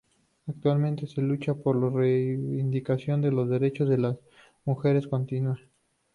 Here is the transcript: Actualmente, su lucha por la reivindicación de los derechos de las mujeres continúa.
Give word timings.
Actualmente, 0.47 1.05
su 1.05 1.21
lucha 1.21 1.53
por 1.53 1.75
la 1.75 1.87
reivindicación 1.95 3.21
de 3.21 3.29
los 3.29 3.47
derechos 3.47 3.87
de 3.87 3.99
las 3.99 4.17
mujeres 4.65 5.05
continúa. 5.05 5.59